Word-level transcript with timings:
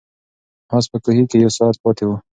آس 0.75 0.85
په 0.91 0.97
کوهي 1.03 1.23
کې 1.29 1.37
یو 1.43 1.51
ساعت 1.57 1.75
پاتې 1.83 2.03
و. 2.05 2.11